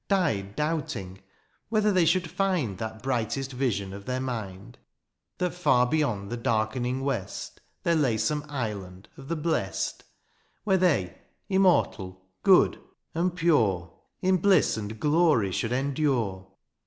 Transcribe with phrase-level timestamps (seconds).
[0.07, 1.21] Died doubting,
[1.69, 4.79] whether they should find" That brightest vision of their mind—
[5.39, 6.37] '^That far beyond the.
[6.37, 10.01] darkening west" There lay some island of the blest, '^
[10.63, 11.15] Where they,
[11.49, 12.79] immortal, good,
[13.13, 13.93] and pure,"
[14.23, 16.51] In bliss and glory should endure.